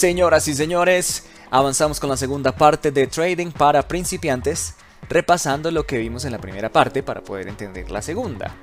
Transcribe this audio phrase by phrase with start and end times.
[0.00, 4.76] Señoras y señores, avanzamos con la segunda parte de Trading para principiantes,
[5.10, 8.56] repasando lo que vimos en la primera parte para poder entender la segunda.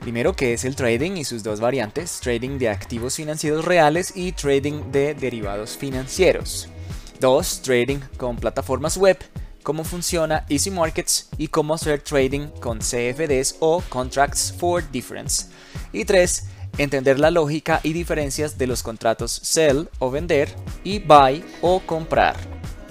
[0.00, 4.32] Primero, que es el trading y sus dos variantes, trading de activos financieros reales y
[4.32, 6.68] trading de derivados financieros.
[7.20, 7.60] 2.
[7.60, 9.18] Trading con plataformas web,
[9.62, 15.48] cómo funciona Easy Markets y cómo hacer trading con CFDs o Contracts for Difference.
[15.92, 16.44] Y 3.
[16.78, 20.54] Entender la lógica y diferencias de los contratos sell o vender
[20.84, 22.36] y buy o comprar.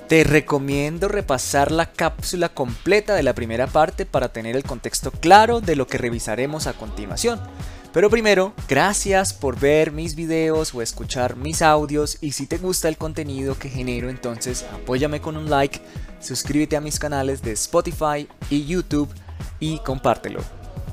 [0.08, 5.62] Te recomiendo repasar la cápsula completa de la primera parte para tener el contexto claro
[5.62, 7.40] de lo que revisaremos a continuación.
[7.94, 12.88] Pero primero, gracias por ver mis videos o escuchar mis audios y si te gusta
[12.88, 15.80] el contenido que genero entonces apóyame con un like,
[16.20, 19.10] suscríbete a mis canales de Spotify y YouTube
[19.60, 20.42] y compártelo.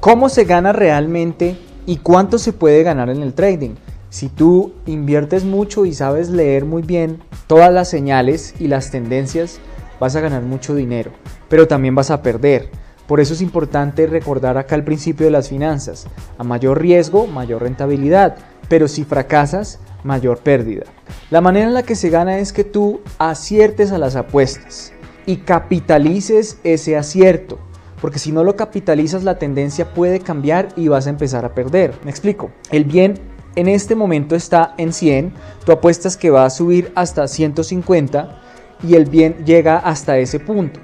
[0.00, 3.74] ¿Cómo se gana realmente y cuánto se puede ganar en el trading?
[4.10, 9.58] Si tú inviertes mucho y sabes leer muy bien todas las señales y las tendencias,
[9.98, 11.12] vas a ganar mucho dinero,
[11.48, 12.70] pero también vas a perder.
[13.06, 16.06] Por eso es importante recordar acá el principio de las finanzas.
[16.38, 18.36] A mayor riesgo, mayor rentabilidad,
[18.68, 20.84] pero si fracasas, mayor pérdida.
[21.30, 24.92] La manera en la que se gana es que tú aciertes a las apuestas
[25.26, 27.58] y capitalices ese acierto.
[28.02, 31.94] Porque si no lo capitalizas, la tendencia puede cambiar y vas a empezar a perder.
[32.04, 32.50] Me explico.
[32.72, 33.14] El bien
[33.54, 35.32] en este momento está en 100,
[35.64, 38.40] tú apuestas que va a subir hasta 150
[38.82, 40.80] y el bien llega hasta ese punto.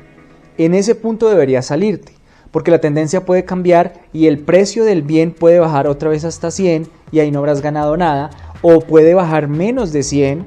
[0.59, 2.13] En ese punto debería salirte,
[2.53, 6.53] porque la tendencia puede cambiar y el precio del bien puede bajar otra vez hasta
[6.53, 8.31] 100 y ahí no habrás ganado nada,
[8.63, 10.47] o puede bajar menos de 100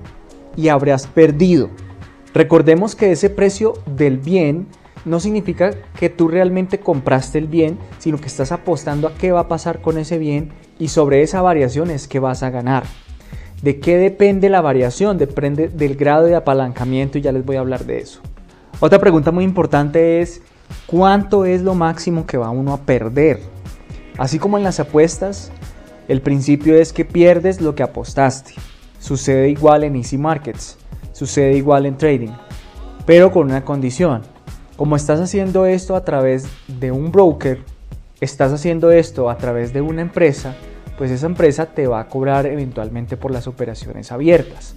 [0.56, 1.70] y habrás perdido.
[2.34, 4.68] Recordemos que ese precio del bien
[5.06, 9.42] no significa que tú realmente compraste el bien, sino que estás apostando a qué va
[9.42, 12.84] a pasar con ese bien y sobre esa variación es que vas a ganar.
[13.62, 15.18] ¿De qué depende la variación?
[15.18, 18.22] Depende del grado de apalancamiento y ya les voy a hablar de eso.
[18.80, 20.42] Otra pregunta muy importante es,
[20.88, 23.40] ¿cuánto es lo máximo que va uno a perder?
[24.18, 25.52] Así como en las apuestas,
[26.08, 28.54] el principio es que pierdes lo que apostaste.
[29.00, 30.78] Sucede igual en Easy Markets,
[31.12, 32.32] sucede igual en trading,
[33.06, 34.24] pero con una condición
[34.82, 37.60] como estás haciendo esto a través de un broker,
[38.20, 40.56] estás haciendo esto a través de una empresa,
[40.98, 44.74] pues esa empresa te va a cobrar eventualmente por las operaciones abiertas.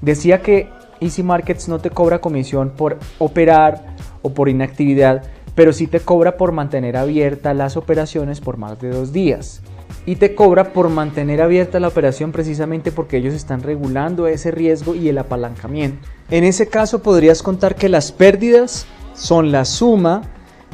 [0.00, 0.68] Decía que
[1.00, 5.24] Easy Markets no te cobra comisión por operar o por inactividad,
[5.56, 9.60] pero sí te cobra por mantener abiertas las operaciones por más de dos días.
[10.06, 14.94] Y te cobra por mantener abierta la operación precisamente porque ellos están regulando ese riesgo
[14.94, 16.06] y el apalancamiento.
[16.30, 18.86] En ese caso podrías contar que las pérdidas
[19.18, 20.22] son la suma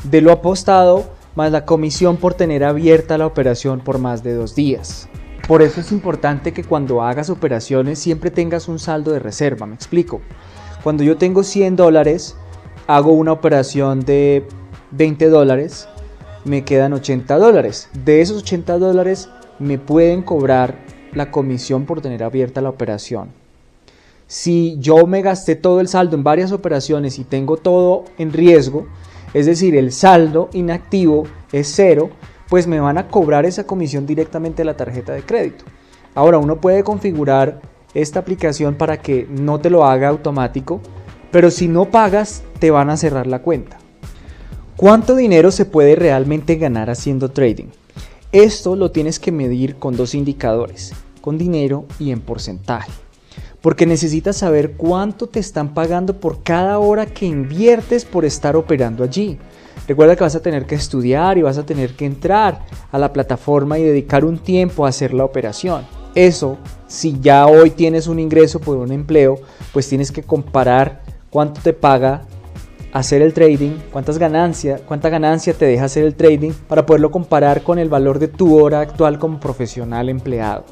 [0.04, 4.54] de lo apostado más la comisión por tener abierta la operación por más de dos
[4.54, 5.08] días.
[5.48, 9.74] Por eso es importante que cuando hagas operaciones siempre tengas un saldo de reserva, me
[9.74, 10.20] explico.
[10.82, 12.36] Cuando yo tengo 100 dólares,
[12.86, 14.46] hago una operación de
[14.92, 15.88] 20 dólares,
[16.44, 17.88] me quedan 80 dólares.
[18.04, 20.78] De esos 80 dólares me pueden cobrar
[21.12, 23.43] la comisión por tener abierta la operación.
[24.34, 28.88] Si yo me gasté todo el saldo en varias operaciones y tengo todo en riesgo,
[29.32, 31.22] es decir, el saldo inactivo
[31.52, 32.10] es cero,
[32.48, 35.64] pues me van a cobrar esa comisión directamente a la tarjeta de crédito.
[36.16, 37.60] Ahora, uno puede configurar
[37.94, 40.80] esta aplicación para que no te lo haga automático,
[41.30, 43.78] pero si no pagas, te van a cerrar la cuenta.
[44.76, 47.68] ¿Cuánto dinero se puede realmente ganar haciendo trading?
[48.32, 53.03] Esto lo tienes que medir con dos indicadores, con dinero y en porcentaje
[53.64, 59.02] porque necesitas saber cuánto te están pagando por cada hora que inviertes por estar operando
[59.02, 59.38] allí.
[59.88, 62.60] Recuerda que vas a tener que estudiar y vas a tener que entrar
[62.92, 65.86] a la plataforma y dedicar un tiempo a hacer la operación.
[66.14, 66.58] Eso,
[66.88, 69.36] si ya hoy tienes un ingreso por un empleo,
[69.72, 71.00] pues tienes que comparar
[71.30, 72.20] cuánto te paga
[72.92, 77.62] hacer el trading, cuántas ganancias, cuánta ganancia te deja hacer el trading para poderlo comparar
[77.62, 80.66] con el valor de tu hora actual como profesional empleado.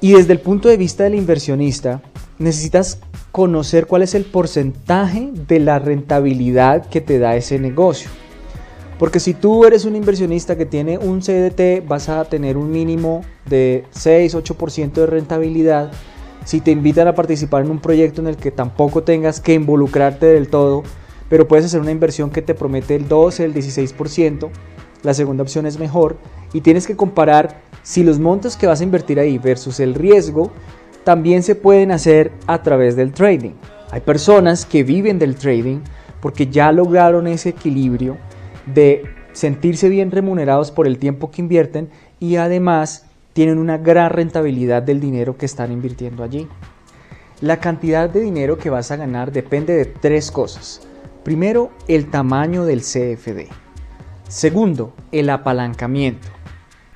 [0.00, 2.02] Y desde el punto de vista del inversionista,
[2.42, 2.98] necesitas
[3.30, 8.10] conocer cuál es el porcentaje de la rentabilidad que te da ese negocio.
[8.98, 13.24] Porque si tú eres un inversionista que tiene un CDT, vas a tener un mínimo
[13.46, 15.90] de 6-8% de rentabilidad.
[16.44, 20.26] Si te invitan a participar en un proyecto en el que tampoco tengas que involucrarte
[20.26, 20.82] del todo,
[21.28, 24.50] pero puedes hacer una inversión que te promete el 12, el 16%,
[25.02, 26.16] la segunda opción es mejor
[26.52, 30.52] y tienes que comparar si los montos que vas a invertir ahí versus el riesgo
[31.04, 33.52] también se pueden hacer a través del trading.
[33.90, 35.80] Hay personas que viven del trading
[36.20, 38.16] porque ya lograron ese equilibrio
[38.66, 41.90] de sentirse bien remunerados por el tiempo que invierten
[42.20, 46.46] y además tienen una gran rentabilidad del dinero que están invirtiendo allí.
[47.40, 50.86] La cantidad de dinero que vas a ganar depende de tres cosas.
[51.24, 53.48] Primero, el tamaño del CFD.
[54.28, 56.28] Segundo, el apalancamiento.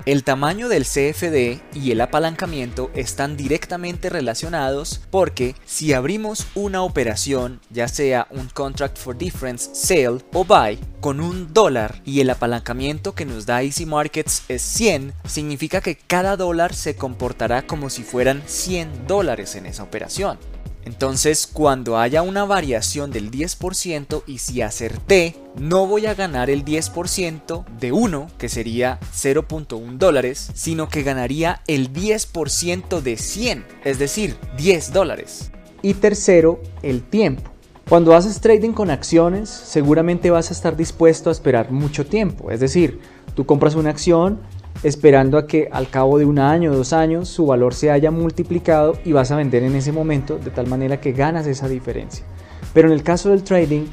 [0.07, 7.59] El tamaño del CFD y el apalancamiento están directamente relacionados porque si abrimos una operación,
[7.71, 13.15] ya sea un Contract for Difference Sale o Buy, con un dólar y el apalancamiento
[13.15, 18.03] que nos da Easy Markets es 100, significa que cada dólar se comportará como si
[18.03, 20.39] fueran 100 dólares en esa operación.
[20.87, 26.63] Entonces, cuando haya una variación del 10% y si acerté, no voy a ganar el
[26.63, 33.99] 10% de 1, que sería 0.1 dólares, sino que ganaría el 10% de 100, es
[33.99, 35.51] decir, 10 dólares.
[35.81, 37.51] Y tercero, el tiempo.
[37.89, 42.49] Cuando haces trading con acciones, seguramente vas a estar dispuesto a esperar mucho tiempo.
[42.49, 43.01] Es decir,
[43.35, 44.39] tú compras una acción,
[44.83, 48.97] esperando a que al cabo de un año dos años su valor se haya multiplicado
[49.03, 52.25] y vas a vender en ese momento de tal manera que ganas esa diferencia.
[52.73, 53.85] Pero en el caso del trading,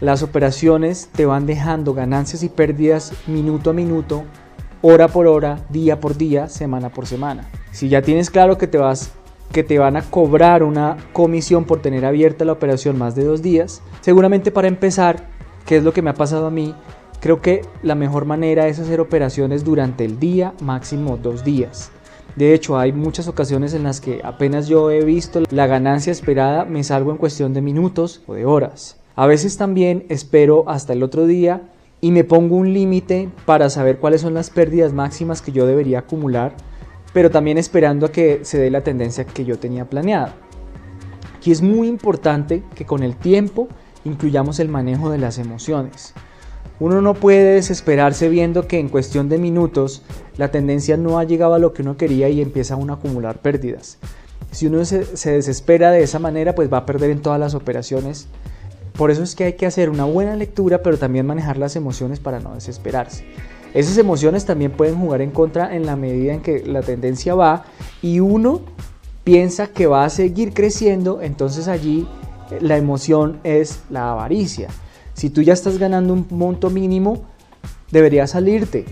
[0.00, 4.24] las operaciones te van dejando ganancias y pérdidas minuto a minuto,
[4.82, 7.48] hora por hora, día por día, semana por semana.
[7.70, 9.12] Si ya tienes claro que te vas
[9.52, 13.40] que te van a cobrar una comisión por tener abierta la operación más de dos
[13.40, 15.28] días, seguramente para empezar,
[15.64, 16.74] que es lo que me ha pasado a mí,
[17.24, 21.90] Creo que la mejor manera es hacer operaciones durante el día, máximo dos días.
[22.36, 26.66] De hecho, hay muchas ocasiones en las que apenas yo he visto la ganancia esperada,
[26.66, 29.00] me salgo en cuestión de minutos o de horas.
[29.16, 31.72] A veces también espero hasta el otro día
[32.02, 36.00] y me pongo un límite para saber cuáles son las pérdidas máximas que yo debería
[36.00, 36.54] acumular,
[37.14, 40.34] pero también esperando a que se dé la tendencia que yo tenía planeada.
[41.38, 43.68] Aquí es muy importante que con el tiempo
[44.04, 46.12] incluyamos el manejo de las emociones.
[46.80, 50.02] Uno no puede desesperarse viendo que en cuestión de minutos
[50.36, 53.98] la tendencia no ha llegado a lo que uno quería y empieza a acumular pérdidas.
[54.50, 58.26] Si uno se, desespera de esa manera, pues va a perder en todas las operaciones.
[58.96, 62.20] Por eso es que hay que hacer una buena lectura, pero también manejar las emociones
[62.20, 63.24] para no desesperarse.
[63.72, 67.64] Esas emociones también pueden jugar en contra en la medida en que la tendencia va
[68.02, 68.60] y uno
[69.24, 72.06] piensa que va a seguir creciendo, entonces allí
[72.60, 74.68] la emoción es la avaricia.
[75.14, 77.22] Si tú ya estás ganando un monto mínimo,
[77.90, 78.84] deberías salirte.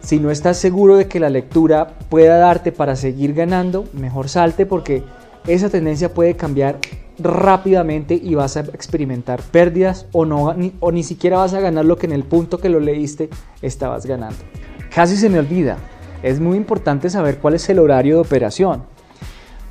[0.00, 4.64] Si no estás seguro de que la lectura pueda darte para seguir ganando, mejor salte
[4.64, 5.02] porque
[5.46, 6.78] esa tendencia puede cambiar
[7.18, 11.84] rápidamente y vas a experimentar pérdidas o, no, ni, o ni siquiera vas a ganar
[11.84, 13.28] lo que en el punto que lo leíste
[13.60, 14.38] estabas ganando.
[14.94, 15.78] Casi se me olvida,
[16.22, 18.84] es muy importante saber cuál es el horario de operación.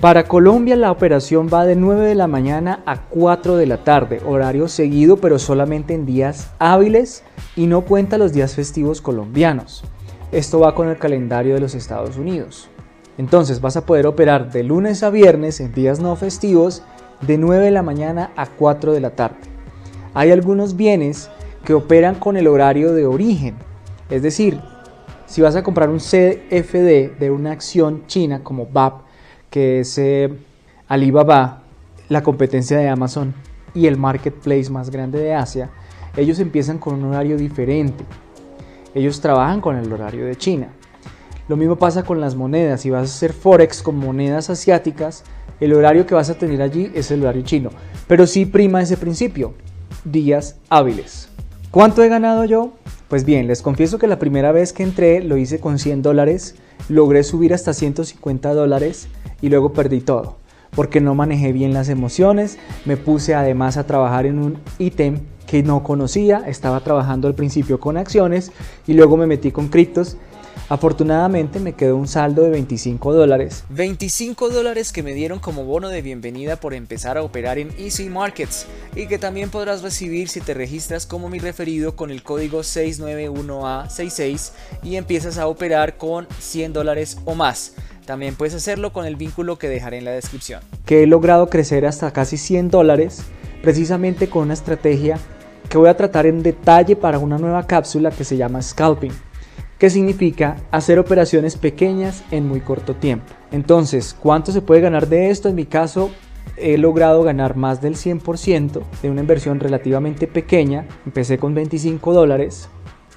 [0.02, 4.22] Para Colombia la operación va de 9 de la mañana a 4 de la tarde,
[4.28, 7.24] horario seguido pero solamente en días hábiles
[7.56, 9.84] y no cuenta los días festivos colombianos.
[10.32, 12.70] Esto va con el calendario de los Estados Unidos.
[13.18, 16.84] Entonces vas a poder operar de lunes a viernes en días no festivos
[17.22, 19.50] de 9 de la mañana a 4 de la tarde.
[20.14, 21.32] Hay algunos bienes
[21.66, 23.56] que operan con el horario de origen,
[24.12, 24.62] es decir,
[25.26, 29.07] si vas a comprar un CFD de una acción china como BAP,
[29.58, 30.00] que es
[30.88, 31.64] Alibaba,
[32.10, 33.34] la competencia de Amazon
[33.74, 35.72] y el marketplace más grande de Asia,
[36.16, 38.04] ellos empiezan con un horario diferente.
[38.94, 40.68] Ellos trabajan con el horario de China.
[41.48, 42.82] Lo mismo pasa con las monedas.
[42.82, 45.24] Si vas a hacer forex con monedas asiáticas,
[45.60, 47.72] el horario que vas a tener allí es el horario chino.
[48.08, 49.56] Pero sí prima ese principio,
[50.06, 51.30] días hábiles.
[51.70, 52.72] ¿Cuánto he ganado yo?
[53.10, 56.56] Pues bien, les confieso que la primera vez que entré lo hice con 100 dólares,
[56.88, 59.10] logré subir hasta 150 dólares
[59.42, 60.38] y luego perdí todo,
[60.74, 65.62] porque no manejé bien las emociones, me puse además a trabajar en un ítem que
[65.62, 68.54] no conocía, estaba trabajando al principio con acciones
[68.88, 70.16] y luego me metí con criptos
[70.70, 73.64] Afortunadamente me quedó un saldo de 25 dólares.
[73.70, 78.10] 25 dólares que me dieron como bono de bienvenida por empezar a operar en Easy
[78.10, 82.60] Markets y que también podrás recibir si te registras como mi referido con el código
[82.62, 84.52] 691A66
[84.84, 87.74] y empiezas a operar con 100 dólares o más.
[88.06, 90.62] También puedes hacerlo con el vínculo que dejaré en la descripción.
[90.86, 93.24] Que he logrado crecer hasta casi 100 dólares
[93.62, 95.20] precisamente con una estrategia
[95.70, 99.12] que voy a tratar en detalle para una nueva cápsula que se llama Scalping
[99.78, 103.34] que significa hacer operaciones pequeñas en muy corto tiempo.
[103.52, 105.50] Entonces, ¿cuánto se puede ganar de esto?
[105.50, 106.10] En mi caso,
[106.58, 110.88] he logrado ganar más del 100% de una inversión relativamente pequeña.
[111.06, 112.70] Empecé con 25 dólares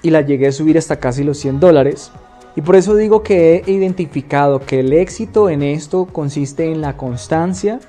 [0.03, 2.13] y la llegué a subir hasta casi los 100 dólares.
[2.57, 6.97] Y por eso digo que he identificado que el éxito en esto consiste en la
[6.97, 7.81] constancia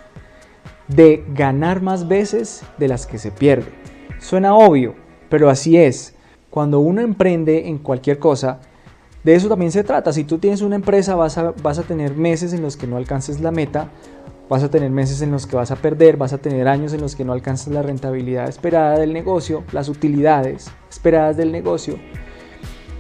[0.87, 3.71] de ganar más veces de las que se pierde.
[4.19, 4.95] Suena obvio,
[5.29, 6.15] pero así es
[6.51, 8.59] cuando uno emprende en cualquier cosa,
[9.23, 10.13] de eso también se trata.
[10.13, 12.97] Si tú tienes una empresa vas a, vas a tener meses en los que no
[12.97, 13.89] alcances la meta
[14.51, 16.99] vas a tener meses en los que vas a perder, vas a tener años en
[16.99, 21.97] los que no alcanzas la rentabilidad esperada del negocio, las utilidades esperadas del negocio.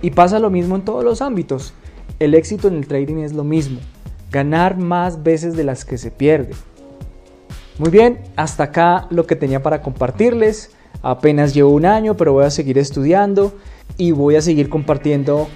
[0.01, 1.73] Y pasa lo mismo en todos los ámbitos.
[2.19, 3.81] El éxito en el trading es lo mismo,
[4.31, 6.53] ganar más veces de las que se pierde.
[7.77, 10.71] Muy bien, hasta acá lo que tenía para compartirles.
[11.01, 13.53] Apenas llevo un año, pero voy a seguir estudiando
[13.97, 15.47] y voy a seguir compartiendo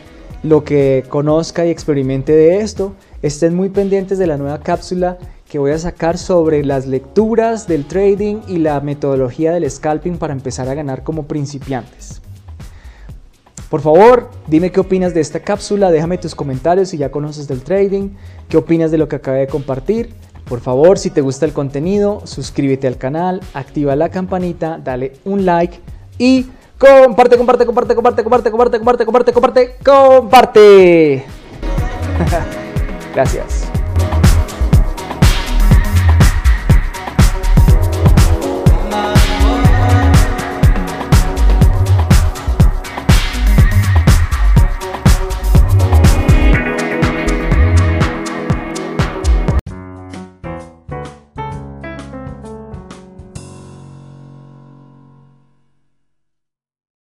[0.44, 2.94] lo que conozca y experimente de esto.
[3.22, 5.18] Estén muy pendientes de la nueva cápsula
[5.50, 10.34] que voy a sacar sobre las lecturas del trading y la metodología del scalping para
[10.34, 12.22] empezar a ganar como principiantes.
[13.70, 17.62] Por favor, dime qué opinas de esta cápsula, déjame tus comentarios si ya conoces del
[17.62, 18.10] trading,
[18.48, 20.10] qué opinas de lo que acabé de compartir.
[20.46, 25.44] Por favor, si te gusta el contenido, suscríbete al canal, activa la campanita, dale un
[25.46, 25.80] like
[26.20, 26.46] y
[26.78, 31.26] comparte, comparte, comparte, comparte, comparte, comparte, comparte, comparte, comparte, comparte.
[33.16, 33.75] Gracias.